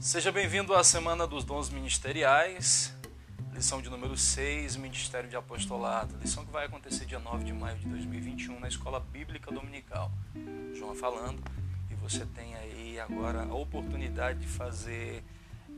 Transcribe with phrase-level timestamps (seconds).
[0.00, 2.96] Seja bem-vindo à Semana dos Dons Ministeriais,
[3.52, 7.76] lição de número 6, Ministério de Apostolado, lição que vai acontecer dia 9 de maio
[7.76, 10.10] de 2021 na Escola Bíblica Dominical.
[10.74, 11.42] João falando,
[11.90, 15.22] e você tem aí agora a oportunidade de fazer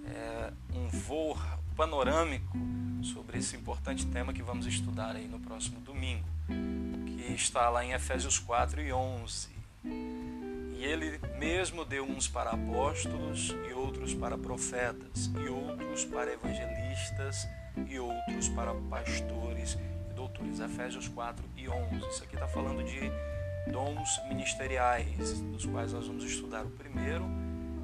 [0.06, 1.36] é, um voo
[1.74, 2.56] panorâmico
[3.02, 6.28] sobre esse importante tema que vamos estudar aí no próximo domingo,
[7.06, 9.48] que está lá em Efésios 4 e 11.
[9.84, 17.48] E ele mesmo deu uns para apóstolos, e outros para profetas, e outros para evangelistas,
[17.88, 19.76] e outros para pastores
[20.10, 20.60] e doutores.
[20.60, 21.96] Efésios 4 e 11.
[22.08, 23.10] Isso aqui está falando de
[23.72, 26.64] dons ministeriais, dos quais nós vamos estudar.
[26.64, 27.24] O primeiro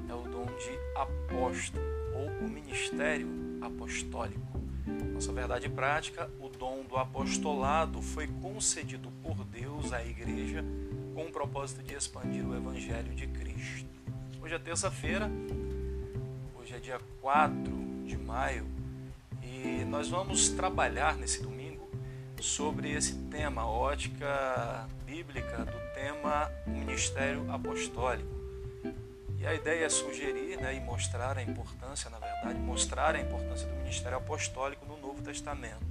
[0.07, 1.83] é o dom de apóstolo,
[2.15, 3.27] ou o ministério
[3.61, 4.57] apostólico.
[5.13, 10.63] Nossa verdade prática, o dom do apostolado foi concedido por Deus à igreja
[11.19, 13.89] com o propósito de expandir o Evangelho de Cristo.
[14.41, 15.29] Hoje é terça-feira,
[16.55, 18.65] hoje é dia 4 de maio
[19.43, 21.89] e nós vamos trabalhar nesse domingo
[22.39, 28.29] sobre esse tema, a ótica bíblica do tema Ministério Apostólico.
[29.37, 33.67] E a ideia é sugerir né, e mostrar a importância, na verdade, mostrar a importância
[33.67, 35.85] do ministério apostólico no Novo Testamento.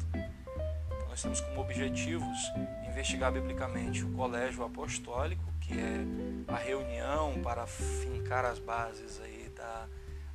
[1.09, 2.39] Nós temos como objetivos
[2.87, 9.89] investigar biblicamente o colégio apostólico, que é a reunião para fincar as bases aí da,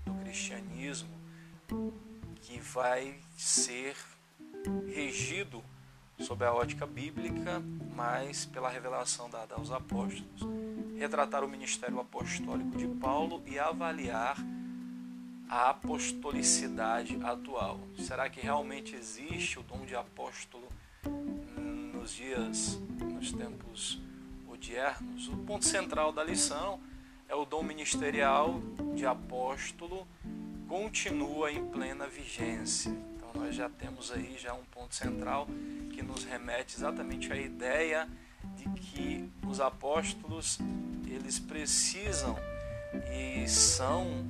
[0.05, 1.13] do cristianismo,
[2.41, 3.95] que vai ser
[4.93, 5.63] regido
[6.19, 7.61] sob a ótica bíblica,
[7.95, 10.41] mas pela revelação dada aos apóstolos.
[10.97, 14.37] Retratar o ministério apostólico de Paulo e avaliar
[15.53, 17.79] a apostolicidade atual.
[17.99, 20.67] Será que realmente existe o dom de apóstolo
[21.93, 24.01] nos dias, nos tempos
[24.49, 26.79] odiernos, o ponto central da lição
[27.29, 28.59] é o dom ministerial
[28.95, 30.07] de apóstolo
[30.67, 32.89] continua em plena vigência.
[33.15, 35.47] Então nós já temos aí já um ponto central
[35.93, 38.09] que nos remete exatamente à ideia
[38.55, 40.57] de que os apóstolos
[41.05, 42.35] eles precisam
[43.11, 44.25] e são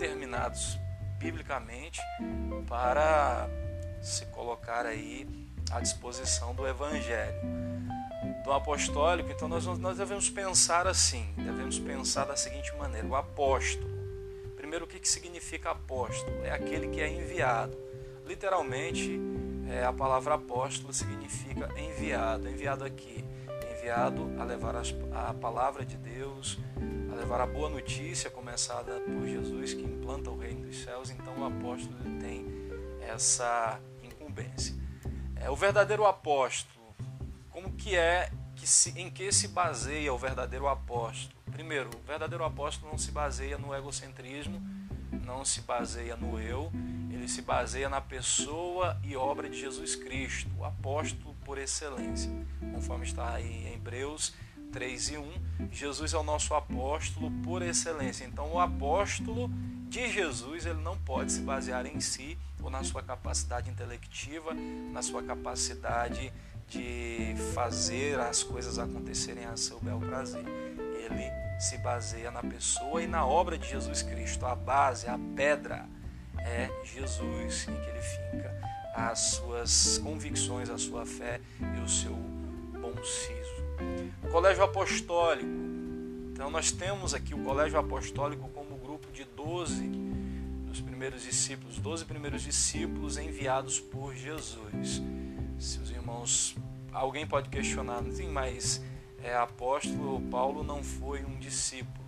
[0.00, 0.80] determinados
[1.18, 2.00] biblicamente
[2.66, 3.46] para
[4.00, 5.28] se colocar aí
[5.70, 7.38] à disposição do Evangelho.
[8.42, 13.90] Do apostólico, então nós, nós devemos pensar assim, devemos pensar da seguinte maneira: o apóstolo.
[14.56, 16.42] Primeiro, o que, que significa apóstolo?
[16.44, 17.76] É aquele que é enviado.
[18.26, 19.20] Literalmente,
[19.68, 22.48] é, a palavra apóstolo significa enviado.
[22.48, 23.22] Enviado aqui,
[23.76, 26.58] enviado a levar as, a palavra de Deus,
[27.12, 31.10] a levar a boa notícia começada por Jesus que implanta o reino dos céus.
[31.10, 32.46] Então, o apóstolo tem
[33.00, 34.74] essa incumbência.
[35.36, 36.94] É, o verdadeiro apóstolo,
[37.50, 41.40] como que é, que se, em que se baseia o verdadeiro apóstolo?
[41.50, 44.60] Primeiro, o verdadeiro apóstolo não se baseia no egocentrismo,
[45.10, 46.70] não se baseia no eu,
[47.10, 52.30] ele se baseia na pessoa e obra de Jesus Cristo, o apóstolo por excelência.
[52.72, 54.32] Conforme está aí em Hebreus
[54.72, 55.32] 3 e 1,
[55.70, 58.24] Jesus é o nosso apóstolo por excelência.
[58.24, 59.50] Então, o apóstolo
[59.88, 65.02] de Jesus, ele não pode se basear em si ou na sua capacidade intelectiva, na
[65.02, 66.32] sua capacidade
[66.68, 70.44] de fazer as coisas acontecerem a seu bel prazer.
[70.44, 74.46] Ele se baseia na pessoa e na obra de Jesus Cristo.
[74.46, 75.86] A base, a pedra
[76.38, 78.60] é Jesus em que ele finca
[78.94, 83.59] as suas convicções, a sua fé e o seu bom siso.
[84.22, 85.48] O colégio apostólico.
[86.32, 88.70] Então nós temos aqui o colégio apostólico como
[89.12, 89.86] de 12
[90.66, 95.02] dos primeiros discípulos, 12 primeiros discípulos enviados por Jesus.
[95.58, 96.56] Se os irmãos,
[96.92, 98.02] alguém pode questionar,
[98.32, 98.82] mas
[99.22, 102.06] é, apóstolo Paulo não foi um discípulo,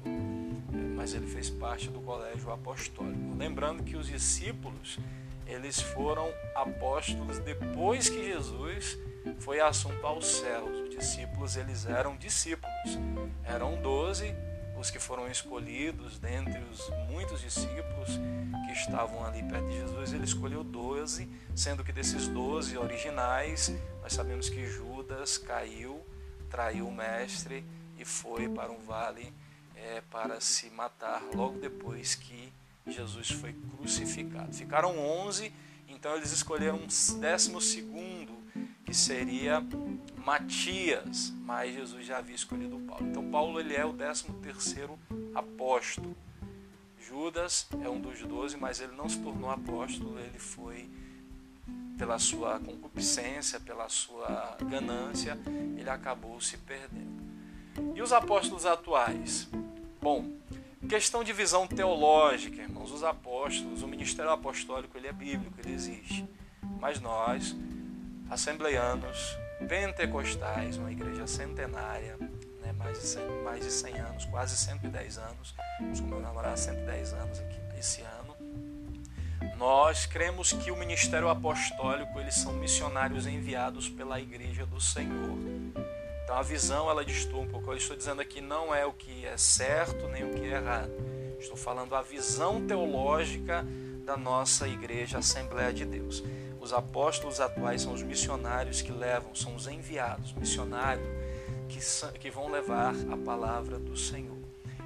[0.97, 3.37] mas ele fez parte do colégio apostólico.
[3.37, 4.99] Lembrando que os discípulos,
[5.47, 8.99] eles foram apóstolos depois que Jesus
[9.41, 10.81] foi assunto aos céus.
[10.81, 12.99] Os discípulos, eles eram discípulos.
[13.45, 14.35] Eram doze
[14.83, 18.19] os que foram escolhidos dentre os muitos discípulos
[18.67, 23.73] que estavam ali perto de Jesus, ele escolheu doze, sendo que desses doze originais,
[24.03, 26.05] nós sabemos que Judas caiu,
[26.51, 27.65] traiu o mestre
[27.97, 29.33] e foi para um vale
[29.77, 32.53] é, para se matar logo depois que
[32.87, 34.53] Jesus foi crucificado.
[34.53, 35.53] Ficaram onze,
[35.89, 38.33] então eles escolheram um décimo segundo,
[38.85, 39.65] que seria
[40.17, 43.07] Matias, mas Jesus já havia escolhido Paulo.
[43.07, 44.99] Então Paulo ele é o 13 terceiro
[45.35, 46.17] apóstolo.
[47.01, 50.89] Judas é um dos doze, mas ele não se tornou apóstolo, ele foi
[51.99, 55.39] pela sua concupiscência, pela sua ganância,
[55.77, 57.23] ele acabou se perdendo.
[57.95, 59.49] E os apóstolos atuais?
[60.01, 60.31] Bom,
[60.89, 66.29] Questão de visão teológica, irmãos, os apóstolos, o ministério apostólico, ele é bíblico, ele existe.
[66.81, 67.57] Mas nós,
[68.29, 69.37] assembleianos,
[69.69, 72.17] pentecostais, uma igreja centenária,
[72.61, 77.39] né, mais, de 100, mais de 100 anos, quase 110 anos, vamos comemorar 110 anos
[77.39, 78.37] aqui esse ano,
[79.57, 85.39] nós cremos que o ministério apostólico, eles são missionários enviados pela igreja do Senhor.
[86.33, 87.73] Então a visão, ela distorce um pouco.
[87.73, 90.91] Eu estou dizendo aqui não é o que é certo nem o que é errado.
[91.39, 93.67] Estou falando a visão teológica
[94.07, 96.25] da nossa igreja Assembleia de Deus.
[96.59, 101.07] Os apóstolos atuais são os missionários que levam, são os enviados, missionários
[101.69, 104.39] que, que vão levar a palavra do Senhor.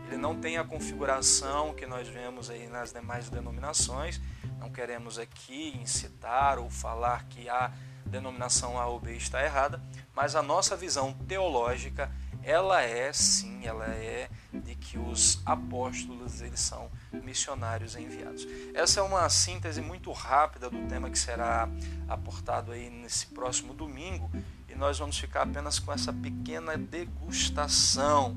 [0.08, 4.20] Ele não tem a configuração que nós vemos aí nas demais denominações.
[4.58, 7.70] Não queremos aqui incitar ou falar que a
[8.06, 9.82] denominação A ou B está errada,
[10.14, 12.10] mas a nossa visão teológica,
[12.42, 18.46] ela é sim, ela é de que os apóstolos eles são missionários enviados.
[18.74, 21.68] Essa é uma síntese muito rápida do tema que será
[22.08, 24.30] aportado aí nesse próximo domingo
[24.68, 28.36] e nós vamos ficar apenas com essa pequena degustação.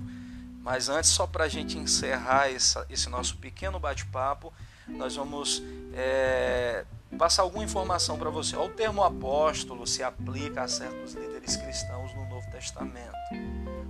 [0.62, 4.54] Mas antes, só para a gente encerrar essa, esse nosso pequeno bate-papo,
[4.88, 5.64] nós vamos
[5.94, 6.86] é,
[7.18, 8.56] passar alguma informação para você.
[8.56, 13.16] O termo apóstolo se aplica a certos líderes cristãos no Novo Testamento.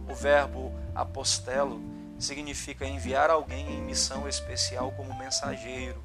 [0.10, 1.82] O verbo apostelo
[2.18, 6.04] significa enviar alguém em missão especial como mensageiro.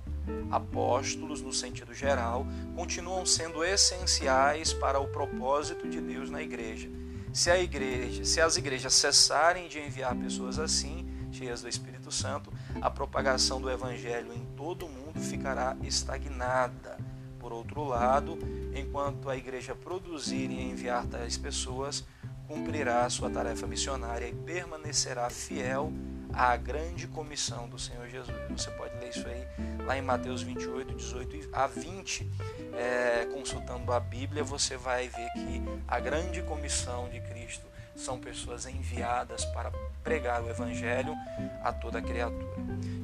[0.51, 6.89] Apóstolos, no sentido geral, continuam sendo essenciais para o propósito de Deus na igreja.
[7.33, 11.04] Se igreja, se as igrejas cessarem de enviar pessoas assim,
[11.35, 16.97] cheias do Espírito Santo, a propagação do evangelho em todo o mundo ficará estagnada.
[17.39, 18.39] Por outro lado,
[18.75, 22.05] enquanto a igreja produzir e enviar tais pessoas,
[22.47, 25.93] cumprirá sua tarefa missionária e permanecerá fiel
[26.33, 28.37] à grande comissão do Senhor Jesus.
[28.51, 29.47] Você pode ler isso aí
[29.85, 32.31] lá em Mateus 28, 18 a 20.
[32.73, 37.67] É, consultando a Bíblia, você vai ver que a grande comissão de Cristo
[38.05, 39.73] são pessoas enviadas para
[40.03, 41.17] pregar o Evangelho
[41.63, 42.45] a toda criatura.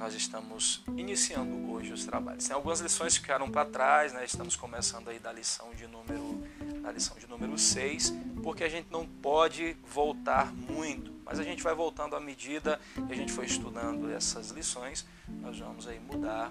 [0.00, 2.46] nós estamos iniciando hoje os trabalhos.
[2.46, 4.24] Tem algumas lições que ficaram para trás, né?
[4.24, 6.42] estamos começando aí da lição de número
[6.80, 11.62] da lição de número 6, porque a gente não pode voltar muito, mas a gente
[11.62, 16.50] vai voltando à medida que a gente foi estudando essas lições, nós vamos aí mudar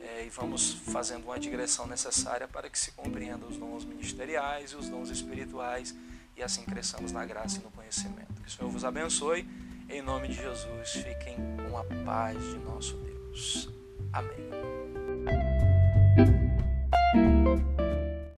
[0.00, 4.76] é, e vamos fazendo uma digressão necessária para que se compreenda os dons ministeriais e
[4.76, 5.94] os dons espirituais
[6.36, 8.42] e assim cresçamos na graça e no conhecimento.
[8.42, 9.48] Que o Senhor vos abençoe
[9.88, 13.68] em nome de Jesus, fiquem com a paz de nosso Deus.
[14.12, 14.67] Amém.